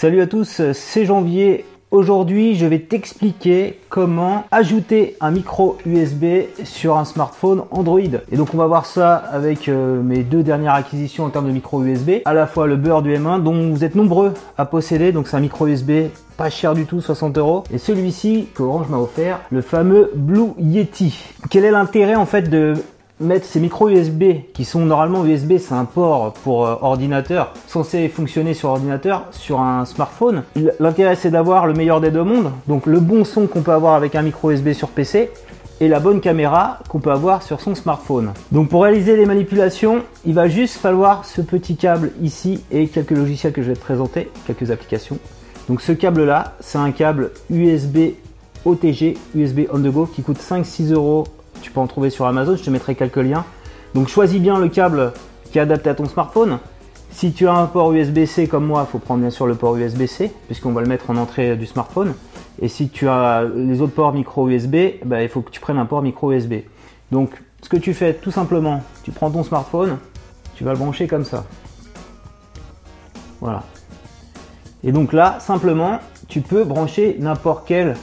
Salut 0.00 0.20
à 0.20 0.28
tous, 0.28 0.62
c'est 0.74 1.04
Janvier. 1.06 1.64
Aujourd'hui, 1.90 2.54
je 2.54 2.66
vais 2.66 2.78
t'expliquer 2.78 3.80
comment 3.88 4.44
ajouter 4.52 5.16
un 5.20 5.32
micro 5.32 5.76
USB 5.86 6.24
sur 6.62 6.96
un 6.96 7.04
smartphone 7.04 7.64
Android. 7.72 7.98
Et 8.30 8.36
donc, 8.36 8.54
on 8.54 8.58
va 8.58 8.68
voir 8.68 8.86
ça 8.86 9.16
avec 9.16 9.68
euh, 9.68 10.00
mes 10.00 10.22
deux 10.22 10.44
dernières 10.44 10.74
acquisitions 10.74 11.24
en 11.24 11.30
termes 11.30 11.48
de 11.48 11.50
micro 11.50 11.82
USB. 11.82 12.22
À 12.26 12.32
la 12.32 12.46
fois 12.46 12.68
le 12.68 12.76
beurre 12.76 13.02
du 13.02 13.12
M1, 13.12 13.42
dont 13.42 13.72
vous 13.72 13.82
êtes 13.82 13.96
nombreux 13.96 14.34
à 14.56 14.66
posséder. 14.66 15.10
Donc, 15.10 15.26
c'est 15.26 15.36
un 15.36 15.40
micro 15.40 15.66
USB 15.66 15.90
pas 16.36 16.48
cher 16.48 16.74
du 16.74 16.86
tout, 16.86 17.00
60 17.00 17.36
euros. 17.36 17.64
Et 17.72 17.78
celui-ci 17.78 18.46
que 18.54 18.62
Orange 18.62 18.86
m'a 18.90 18.98
offert, 18.98 19.40
le 19.50 19.62
fameux 19.62 20.12
Blue 20.14 20.52
Yeti. 20.60 21.24
Quel 21.50 21.64
est 21.64 21.72
l'intérêt 21.72 22.14
en 22.14 22.26
fait 22.26 22.42
de 22.48 22.74
mettre 23.20 23.46
ces 23.46 23.60
micros 23.60 23.88
USB 23.88 24.24
qui 24.52 24.64
sont 24.64 24.80
normalement 24.80 25.24
USB, 25.24 25.58
c'est 25.58 25.74
un 25.74 25.84
port 25.84 26.32
pour 26.44 26.66
euh, 26.66 26.76
ordinateur 26.80 27.52
censé 27.66 28.08
fonctionner 28.08 28.54
sur 28.54 28.70
ordinateur, 28.70 29.24
sur 29.30 29.60
un 29.60 29.84
smartphone. 29.84 30.44
L'intérêt 30.78 31.16
c'est 31.16 31.30
d'avoir 31.30 31.66
le 31.66 31.74
meilleur 31.74 32.00
des 32.00 32.10
deux 32.10 32.22
mondes, 32.22 32.50
donc 32.66 32.86
le 32.86 33.00
bon 33.00 33.24
son 33.24 33.46
qu'on 33.46 33.62
peut 33.62 33.72
avoir 33.72 33.94
avec 33.94 34.14
un 34.14 34.22
micro 34.22 34.50
USB 34.50 34.72
sur 34.72 34.88
PC 34.88 35.30
et 35.80 35.88
la 35.88 36.00
bonne 36.00 36.20
caméra 36.20 36.78
qu'on 36.88 36.98
peut 36.98 37.12
avoir 37.12 37.42
sur 37.42 37.60
son 37.60 37.74
smartphone. 37.74 38.32
Donc 38.52 38.68
pour 38.68 38.82
réaliser 38.82 39.16
les 39.16 39.26
manipulations, 39.26 40.02
il 40.24 40.34
va 40.34 40.48
juste 40.48 40.76
falloir 40.76 41.24
ce 41.24 41.40
petit 41.40 41.76
câble 41.76 42.12
ici 42.22 42.64
et 42.70 42.88
quelques 42.88 43.12
logiciels 43.12 43.52
que 43.52 43.62
je 43.62 43.68
vais 43.68 43.76
te 43.76 43.80
présenter, 43.80 44.30
quelques 44.46 44.70
applications. 44.70 45.18
Donc 45.68 45.80
ce 45.80 45.92
câble 45.92 46.24
là, 46.24 46.56
c'est 46.60 46.78
un 46.78 46.90
câble 46.90 47.30
USB 47.50 48.14
OTG, 48.64 49.16
USB 49.34 49.60
on 49.72 49.78
the 49.78 49.90
go 49.90 50.06
qui 50.06 50.22
coûte 50.22 50.38
5-6 50.38 50.92
euros 50.92 51.24
tu 51.60 51.70
peux 51.70 51.80
en 51.80 51.86
trouver 51.86 52.10
sur 52.10 52.26
Amazon, 52.26 52.56
je 52.56 52.62
te 52.62 52.70
mettrai 52.70 52.94
quelques 52.94 53.16
liens. 53.16 53.44
Donc 53.94 54.08
choisis 54.08 54.40
bien 54.40 54.58
le 54.58 54.68
câble 54.68 55.12
qui 55.50 55.58
est 55.58 55.62
adapté 55.62 55.90
à 55.90 55.94
ton 55.94 56.06
smartphone. 56.06 56.58
Si 57.10 57.32
tu 57.32 57.48
as 57.48 57.54
un 57.54 57.66
port 57.66 57.92
USB-C 57.92 58.46
comme 58.48 58.66
moi, 58.66 58.86
il 58.86 58.90
faut 58.90 58.98
prendre 58.98 59.20
bien 59.20 59.30
sûr 59.30 59.46
le 59.46 59.54
port 59.54 59.76
USB-C, 59.76 60.32
puisqu'on 60.46 60.72
va 60.72 60.82
le 60.82 60.86
mettre 60.86 61.10
en 61.10 61.16
entrée 61.16 61.56
du 61.56 61.66
smartphone. 61.66 62.14
Et 62.60 62.68
si 62.68 62.88
tu 62.88 63.08
as 63.08 63.44
les 63.44 63.80
autres 63.80 63.94
ports 63.94 64.12
micro 64.12 64.48
USB, 64.48 64.76
bah, 65.04 65.22
il 65.22 65.28
faut 65.28 65.40
que 65.40 65.50
tu 65.50 65.60
prennes 65.60 65.78
un 65.78 65.86
port 65.86 66.02
micro 66.02 66.32
USB. 66.32 66.54
Donc 67.10 67.30
ce 67.62 67.68
que 67.68 67.76
tu 67.76 67.94
fais 67.94 68.14
tout 68.14 68.30
simplement, 68.30 68.82
tu 69.02 69.10
prends 69.10 69.30
ton 69.30 69.42
smartphone, 69.42 69.98
tu 70.54 70.64
vas 70.64 70.72
le 70.72 70.78
brancher 70.78 71.06
comme 71.06 71.24
ça. 71.24 71.44
Voilà. 73.40 73.62
Et 74.84 74.92
donc 74.92 75.12
là, 75.12 75.38
simplement, 75.40 75.98
tu 76.28 76.40
peux 76.40 76.64
brancher 76.64 77.16
n'importe 77.18 77.64
quel 77.66 77.96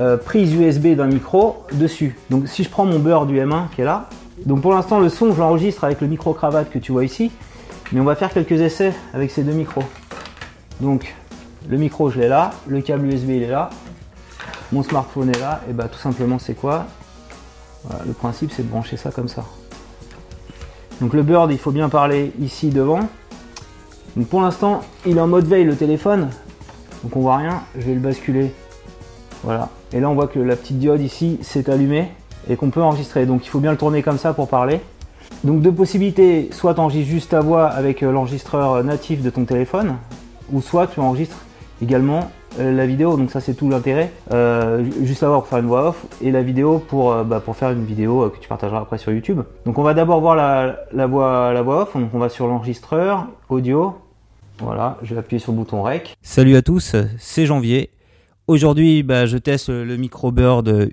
euh, 0.00 0.16
prise 0.16 0.52
USB 0.52 0.88
d'un 0.96 1.06
micro 1.06 1.64
dessus. 1.72 2.16
Donc 2.28 2.48
si 2.48 2.64
je 2.64 2.70
prends 2.70 2.84
mon 2.84 2.98
beurre 2.98 3.26
du 3.26 3.38
M1 3.38 3.68
qui 3.74 3.82
est 3.82 3.84
là, 3.84 4.08
donc 4.44 4.60
pour 4.60 4.72
l'instant 4.72 4.98
le 4.98 5.08
son 5.08 5.32
je 5.32 5.38
l'enregistre 5.38 5.84
avec 5.84 6.00
le 6.00 6.08
micro 6.08 6.34
cravate 6.34 6.70
que 6.70 6.80
tu 6.80 6.90
vois 6.90 7.04
ici, 7.04 7.30
mais 7.92 8.00
on 8.00 8.04
va 8.04 8.16
faire 8.16 8.32
quelques 8.32 8.60
essais 8.60 8.92
avec 9.12 9.30
ces 9.30 9.44
deux 9.44 9.52
micros. 9.52 9.84
Donc 10.80 11.14
le 11.68 11.76
micro 11.76 12.10
je 12.10 12.18
l'ai 12.18 12.28
là, 12.28 12.50
le 12.66 12.80
câble 12.80 13.06
USB 13.06 13.30
il 13.30 13.42
est 13.44 13.50
là, 13.50 13.70
mon 14.72 14.82
smartphone 14.82 15.30
est 15.30 15.38
là, 15.38 15.60
et 15.70 15.72
bah 15.72 15.86
tout 15.86 15.98
simplement 15.98 16.40
c'est 16.40 16.54
quoi? 16.54 16.86
Le 18.04 18.12
principe 18.14 18.50
c'est 18.50 18.62
de 18.62 18.68
brancher 18.68 18.96
ça 18.96 19.12
comme 19.12 19.28
ça. 19.28 19.44
Donc 21.00 21.12
le 21.12 21.22
bird 21.22 21.52
il 21.52 21.58
faut 21.58 21.70
bien 21.70 21.88
parler 21.88 22.32
ici 22.40 22.70
devant. 22.70 23.00
Donc 24.16 24.26
pour 24.26 24.42
l'instant 24.42 24.82
il 25.06 25.18
est 25.18 25.20
en 25.20 25.28
mode 25.28 25.46
veille 25.46 25.64
le 25.64 25.76
téléphone, 25.76 26.30
donc 27.04 27.14
on 27.14 27.20
voit 27.20 27.36
rien, 27.36 27.62
je 27.76 27.82
vais 27.82 27.94
le 27.94 28.00
basculer 28.00 28.52
voilà. 29.44 29.68
Et 29.94 30.00
là, 30.00 30.10
on 30.10 30.14
voit 30.14 30.26
que 30.26 30.40
la 30.40 30.56
petite 30.56 30.80
diode 30.80 31.00
ici 31.00 31.38
s'est 31.40 31.70
allumée 31.70 32.08
et 32.50 32.56
qu'on 32.56 32.70
peut 32.70 32.82
enregistrer. 32.82 33.26
Donc, 33.26 33.46
il 33.46 33.48
faut 33.48 33.60
bien 33.60 33.70
le 33.70 33.76
tourner 33.76 34.02
comme 34.02 34.18
ça 34.18 34.34
pour 34.34 34.48
parler. 34.48 34.80
Donc, 35.44 35.60
deux 35.60 35.70
possibilités. 35.70 36.48
Soit 36.50 36.74
tu 36.74 36.80
enregistres 36.80 37.10
juste 37.10 37.30
ta 37.30 37.40
voix 37.40 37.68
avec 37.68 38.02
euh, 38.02 38.10
l'enregistreur 38.10 38.82
natif 38.82 39.22
de 39.22 39.30
ton 39.30 39.44
téléphone, 39.44 39.94
ou 40.52 40.60
soit 40.60 40.88
tu 40.88 40.98
enregistres 40.98 41.38
également 41.80 42.28
euh, 42.58 42.74
la 42.74 42.86
vidéo. 42.86 43.16
Donc, 43.16 43.30
ça, 43.30 43.38
c'est 43.38 43.54
tout 43.54 43.70
l'intérêt. 43.70 44.10
Euh, 44.32 44.84
juste 45.04 45.22
la 45.22 45.28
voix 45.28 45.38
pour 45.38 45.46
faire 45.46 45.60
une 45.60 45.66
voix 45.66 45.90
off 45.90 46.06
et 46.20 46.32
la 46.32 46.42
vidéo 46.42 46.80
pour, 46.80 47.14
bah, 47.22 47.40
faire 47.52 47.70
une 47.70 47.84
vidéo 47.84 48.28
que 48.30 48.38
tu 48.40 48.48
partageras 48.48 48.80
après 48.80 48.98
sur 48.98 49.12
YouTube. 49.12 49.42
Donc, 49.64 49.78
on 49.78 49.84
va 49.84 49.94
d'abord 49.94 50.20
voir 50.20 50.34
la, 50.34 51.06
voix, 51.06 51.52
la 51.52 51.62
voix 51.62 51.82
off. 51.82 51.96
Donc, 51.96 52.10
on 52.12 52.18
va 52.18 52.28
sur 52.28 52.48
l'enregistreur, 52.48 53.28
audio. 53.48 53.94
Voilà, 54.58 54.98
je 55.02 55.14
vais 55.14 55.20
appuyer 55.20 55.38
sur 55.38 55.52
le 55.52 55.58
bouton 55.58 55.82
REC. 55.82 56.16
Salut 56.20 56.56
à 56.56 56.62
tous, 56.62 56.96
c'est 57.16 57.46
Janvier 57.46 57.90
Aujourd'hui, 58.46 59.02
bah, 59.02 59.24
je 59.24 59.38
teste 59.38 59.70
le 59.70 59.96
micro 59.96 60.30
Bird 60.30 60.90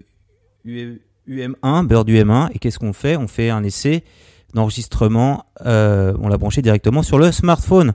UM1, 0.66 1.86
Bird 1.86 2.10
UM1, 2.10 2.50
et 2.54 2.60
qu'est-ce 2.60 2.80
qu'on 2.80 2.94
fait? 2.94 3.18
On 3.18 3.28
fait 3.28 3.50
un 3.50 3.62
essai 3.64 4.06
d'enregistrement, 4.54 5.44
euh, 5.66 6.14
on 6.22 6.30
l'a 6.30 6.38
branché 6.38 6.62
directement 6.62 7.04
sur 7.04 7.20
le 7.20 7.30
smartphone. 7.34 7.92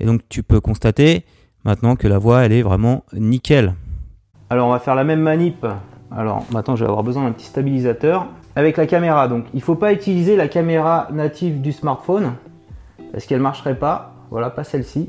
Et 0.00 0.04
donc 0.04 0.22
tu 0.28 0.42
peux 0.42 0.60
constater 0.60 1.24
maintenant 1.64 1.94
que 1.94 2.08
la 2.08 2.18
voix, 2.18 2.44
elle 2.44 2.52
est 2.52 2.62
vraiment 2.62 3.04
nickel. 3.12 3.74
Alors 4.50 4.66
on 4.66 4.72
va 4.72 4.80
faire 4.80 4.96
la 4.96 5.04
même 5.04 5.20
manip. 5.20 5.64
Alors 6.10 6.44
maintenant 6.50 6.74
je 6.74 6.84
vais 6.84 6.88
avoir 6.88 7.04
besoin 7.04 7.24
d'un 7.24 7.32
petit 7.32 7.46
stabilisateur 7.46 8.26
avec 8.56 8.76
la 8.76 8.86
caméra. 8.86 9.28
Donc 9.28 9.44
il 9.54 9.58
ne 9.58 9.62
faut 9.62 9.76
pas 9.76 9.92
utiliser 9.92 10.34
la 10.34 10.48
caméra 10.48 11.06
native 11.12 11.60
du 11.60 11.70
smartphone 11.70 12.34
parce 13.12 13.26
qu'elle 13.26 13.38
ne 13.38 13.44
marcherait 13.44 13.78
pas. 13.78 14.14
Voilà, 14.30 14.50
pas 14.50 14.64
celle-ci 14.64 15.08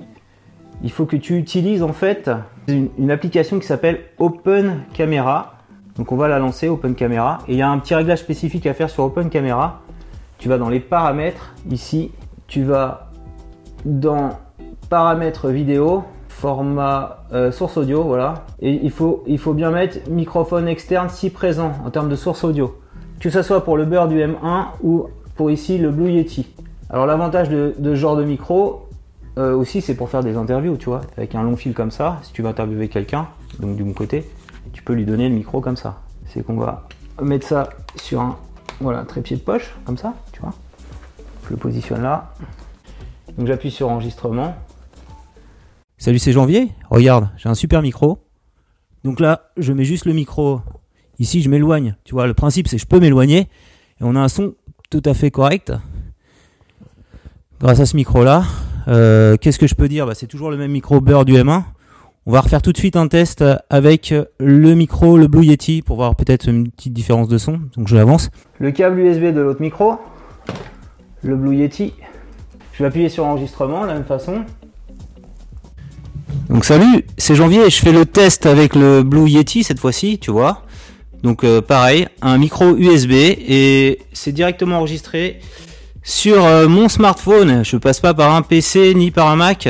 il 0.84 0.91
faut 0.91 1.06
que 1.06 1.16
tu 1.16 1.38
utilises 1.38 1.84
en 1.84 1.94
fait 1.94 2.29
une, 2.67 3.12
application 3.12 3.59
qui 3.59 3.67
s'appelle 3.67 4.00
Open 4.17 4.81
Camera. 4.94 5.56
Donc 5.97 6.12
on 6.12 6.16
va 6.16 6.28
la 6.28 6.40
lancer, 6.40 6.69
Open 6.69 6.95
Camera. 6.95 7.40
Et 7.47 7.53
il 7.53 7.57
y 7.57 7.62
a 7.62 7.69
un 7.69 7.79
petit 7.79 7.95
réglage 7.95 8.19
spécifique 8.19 8.66
à 8.66 8.73
faire 8.73 8.90
sur 8.90 9.03
Open 9.03 9.29
Camera. 9.29 9.81
Tu 10.38 10.47
vas 10.47 10.57
dans 10.57 10.69
les 10.69 10.79
paramètres, 10.79 11.53
ici, 11.69 12.12
tu 12.47 12.63
vas 12.63 13.09
dans 13.84 14.29
paramètres 14.90 15.50
vidéo, 15.50 16.03
format 16.29 17.25
euh, 17.34 17.51
source 17.51 17.75
audio, 17.75 18.03
voilà. 18.03 18.46
Et 18.61 18.79
il 18.81 18.91
faut, 18.91 19.23
bien 19.53 19.72
mettre 19.72 20.09
microphone 20.09 20.67
externe 20.69 21.09
si 21.09 21.29
présent 21.29 21.73
en 21.85 21.90
termes 21.90 22.09
de 22.09 22.16
source 22.16 22.46
audio. 22.46 22.79
Que 23.19 23.29
ce 23.29 23.41
soit 23.41 23.66
pour 23.66 23.75
le 23.75 23.84
beurre 23.84 24.07
du 24.07 24.17
M1 24.19 24.67
ou 24.81 25.07
pour 25.35 25.51
ici 25.51 25.78
le 25.78 25.91
Blue 25.91 26.09
Yeti. 26.09 26.47
Alors 26.90 27.06
l'avantage 27.06 27.50
de 27.50 27.73
ce 27.78 27.96
genre 27.96 28.16
de 28.16 28.23
micro, 28.23 28.89
euh, 29.40 29.56
aussi, 29.56 29.82
c'est 29.82 29.96
pour 29.96 30.10
faire 30.10 30.22
des 30.22 30.36
interviews, 30.36 30.76
tu 30.76 30.88
vois, 30.88 31.02
avec 31.16 31.34
un 31.34 31.44
long 31.44 31.56
fil 31.56 31.74
comme 31.74 31.92
ça. 31.92 32.20
Si 32.24 32.34
tu 32.34 32.42
vas 32.42 32.50
interviewer 32.50 32.90
quelqu'un, 32.90 33.30
donc 33.60 33.78
du 33.78 33.84
bon 33.84 33.94
côté, 33.94 34.30
tu 34.74 34.84
peux 34.84 34.94
lui 34.94 35.06
donner 35.06 35.30
le 35.30 35.36
micro 35.36 35.62
comme 35.62 35.78
ça. 35.78 36.02
C'est 36.26 36.46
qu'on 36.46 36.58
va 36.58 36.88
mettre 37.22 37.48
ça 37.48 37.70
sur 37.96 38.20
un 38.20 38.38
voilà, 38.82 39.04
trépied 39.04 39.38
de 39.38 39.42
poche, 39.42 39.76
comme 39.86 39.98
ça, 39.98 40.14
tu 40.34 40.42
vois. 40.42 40.54
Je 41.46 41.52
le 41.52 41.58
positionne 41.58 42.02
là. 42.04 42.34
Donc 43.38 43.48
j'appuie 43.48 43.72
sur 43.72 43.90
enregistrement. 43.90 44.56
Salut, 45.98 46.20
c'est 46.20 46.34
Janvier. 46.34 46.72
Regarde, 46.90 47.30
j'ai 47.38 47.48
un 47.48 47.56
super 47.56 47.82
micro. 47.82 48.20
Donc 49.06 49.22
là, 49.22 49.52
je 49.56 49.72
mets 49.72 49.86
juste 49.86 50.06
le 50.06 50.14
micro. 50.14 50.62
Ici, 51.18 51.42
je 51.42 51.50
m'éloigne. 51.50 51.96
Tu 52.04 52.14
vois, 52.14 52.28
le 52.28 52.34
principe, 52.34 52.68
c'est 52.68 52.76
que 52.76 52.82
je 52.82 52.88
peux 52.88 53.00
m'éloigner. 53.00 53.48
Et 54.00 54.02
on 54.02 54.16
a 54.16 54.20
un 54.20 54.28
son 54.28 54.54
tout 54.90 55.04
à 55.06 55.14
fait 55.14 55.32
correct. 55.32 55.72
Grâce 57.60 57.80
à 57.80 57.86
ce 57.86 57.96
micro-là. 57.96 58.44
Euh, 58.90 59.38
qu'est-ce 59.38 59.60
que 59.60 59.68
je 59.68 59.76
peux 59.76 59.88
dire? 59.88 60.06
Bah, 60.06 60.14
C'est 60.16 60.28
toujours 60.28 60.50
le 60.50 60.58
même 60.58 60.72
micro 60.72 61.00
beurre 61.00 61.26
du 61.26 61.34
M1. 61.34 61.64
On 62.26 62.32
va 62.32 62.42
refaire 62.42 62.62
tout 62.62 62.72
de 62.72 62.78
suite 62.78 62.96
un 62.96 63.08
test 63.08 63.44
avec 63.70 64.14
le 64.40 64.74
micro, 64.76 65.18
le 65.18 65.28
Blue 65.28 65.46
Yeti, 65.46 65.82
pour 65.82 65.96
voir 65.96 66.16
peut-être 66.16 66.48
une 66.48 66.70
petite 66.70 66.94
différence 66.94 67.28
de 67.28 67.38
son. 67.38 67.60
Donc 67.76 67.88
je 67.88 67.96
l'avance. 67.96 68.30
Le 68.60 68.72
câble 68.72 69.00
USB 69.00 69.34
de 69.34 69.42
l'autre 69.42 69.62
micro, 69.62 69.94
le 71.24 71.36
Blue 71.36 71.56
Yeti. 71.56 71.94
Je 72.74 72.84
vais 72.84 72.88
appuyer 72.88 73.10
sur 73.10 73.26
enregistrement 73.26 73.82
de 73.84 73.88
la 73.88 73.94
même 73.96 74.06
façon. 74.06 74.44
Donc 76.50 76.66
salut, 76.66 77.06
c'est 77.18 77.36
Janvier 77.36 77.66
et 77.66 77.70
je 77.70 77.80
fais 77.80 77.92
le 77.92 78.06
test 78.06 78.46
avec 78.46 78.76
le 78.76 79.04
Blue 79.04 79.30
Yeti 79.30 79.64
cette 79.64 79.80
fois-ci, 79.80 80.20
tu 80.20 80.32
vois. 80.32 80.64
Donc 81.24 81.44
euh, 81.44 81.62
pareil, 81.62 82.08
un 82.22 82.38
micro 82.38 82.76
USB 82.76 83.12
et 83.12 84.00
c'est 84.14 84.32
directement 84.32 84.78
enregistré 84.78 85.40
sur 86.04 86.44
euh, 86.44 86.68
mon 86.68 86.90
smartphone. 86.90 87.64
Je 87.64 87.78
passe 87.78 88.00
pas 88.00 88.14
par 88.14 88.34
un 88.34 88.42
PC 88.42 88.94
ni 88.96 89.12
par 89.12 89.28
un 89.28 89.36
Mac. 89.36 89.70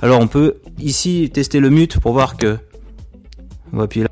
Alors 0.00 0.20
on 0.20 0.26
peut 0.26 0.56
ici 0.78 1.30
tester 1.32 1.60
le 1.60 1.70
mute 1.70 2.00
pour 2.00 2.12
voir 2.12 2.36
que 2.36 2.58
on 3.72 3.78
va 3.78 3.84
appuyer 3.84 4.04
là. 4.04 4.10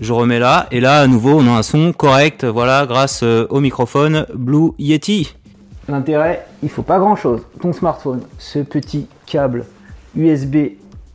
Je 0.00 0.12
remets 0.12 0.38
là 0.38 0.66
et 0.70 0.80
là 0.80 1.00
à 1.00 1.06
nouveau 1.06 1.38
on 1.38 1.46
a 1.46 1.58
un 1.58 1.62
son 1.62 1.92
correct. 1.92 2.44
Voilà 2.44 2.86
grâce 2.86 3.22
euh, 3.22 3.46
au 3.50 3.60
microphone 3.60 4.26
Blue 4.34 4.72
Yeti. 4.78 5.34
L'intérêt, 5.88 6.46
il 6.62 6.68
faut 6.68 6.82
pas 6.82 6.98
grand 6.98 7.16
chose. 7.16 7.42
Ton 7.60 7.72
smartphone, 7.72 8.22
ce 8.38 8.60
petit 8.60 9.08
câble 9.26 9.66
USB 10.16 10.56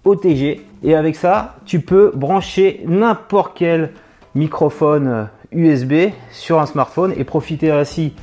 OTG 0.03 0.61
et 0.83 0.95
avec 0.95 1.15
ça, 1.15 1.55
tu 1.65 1.79
peux 1.79 2.11
brancher 2.13 2.83
n'importe 2.85 3.53
quel 3.55 3.91
microphone 4.35 5.29
USB 5.51 5.91
euh, 5.91 6.09
sur 6.31 6.59
un 6.59 6.65
smartphone 6.65 7.13
et 7.17 7.23
profiter 7.23 7.71
ainsi 7.71 8.13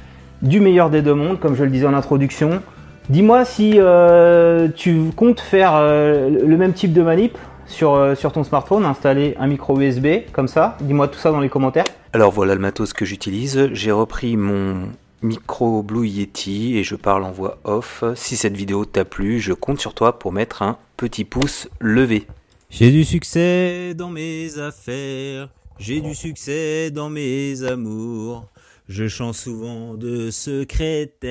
du 0.42 0.60
meilleur 0.60 0.90
des 0.90 1.02
deux 1.02 1.14
mondes, 1.14 1.40
comme 1.40 1.54
je 1.54 1.64
le 1.64 1.70
disais 1.70 1.86
en 1.86 1.94
introduction. 1.94 2.60
Dis-moi 3.08 3.44
si 3.44 3.74
euh, 3.76 4.68
tu 4.74 5.10
comptes 5.16 5.40
faire 5.40 5.72
euh, 5.74 6.28
le 6.28 6.56
même 6.56 6.72
type 6.72 6.92
de 6.92 7.02
manip 7.02 7.36
sur, 7.66 7.94
euh, 7.94 8.14
sur 8.14 8.32
ton 8.32 8.44
smartphone, 8.44 8.84
installer 8.84 9.34
un 9.38 9.46
micro 9.46 9.78
USB 9.80 10.06
comme 10.32 10.48
ça. 10.48 10.76
Dis-moi 10.80 11.08
tout 11.08 11.18
ça 11.18 11.30
dans 11.30 11.40
les 11.40 11.48
commentaires. 11.48 11.84
Alors 12.12 12.30
voilà 12.30 12.54
le 12.54 12.60
matos 12.60 12.92
que 12.92 13.04
j'utilise. 13.04 13.70
J'ai 13.72 13.92
repris 13.92 14.36
mon 14.36 14.88
micro 15.22 15.82
Blue 15.82 16.06
Yeti 16.06 16.76
et 16.76 16.84
je 16.84 16.94
parle 16.94 17.24
en 17.24 17.30
voix 17.30 17.58
off. 17.64 18.04
Si 18.14 18.36
cette 18.36 18.56
vidéo 18.56 18.84
t'a 18.84 19.04
plu, 19.04 19.40
je 19.40 19.52
compte 19.52 19.80
sur 19.80 19.94
toi 19.94 20.18
pour 20.18 20.32
mettre 20.32 20.62
un 20.62 20.76
petit 20.96 21.24
pouce 21.24 21.68
levé. 21.80 22.26
J'ai 22.70 22.90
du 22.90 23.04
succès 23.04 23.94
dans 23.94 24.08
mes 24.08 24.58
affaires, 24.58 25.48
j'ai 25.78 26.00
du 26.00 26.14
succès 26.14 26.90
dans 26.90 27.10
mes 27.10 27.64
amours. 27.64 28.48
Je 28.94 29.08
chante 29.08 29.36
souvent 29.36 29.94
de 29.94 30.30
secrétaire. 30.30 31.30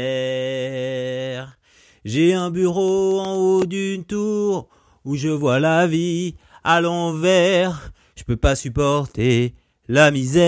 J'ai 2.03 2.33
un 2.33 2.49
bureau 2.49 3.19
en 3.19 3.35
haut 3.35 3.65
d'une 3.67 4.03
tour 4.03 4.67
où 5.05 5.15
je 5.15 5.27
vois 5.27 5.59
la 5.59 5.85
vie 5.85 6.33
à 6.63 6.81
l'envers. 6.81 7.91
Je 8.15 8.23
peux 8.23 8.35
pas 8.35 8.55
supporter 8.55 9.53
la 9.87 10.09
misère. 10.09 10.41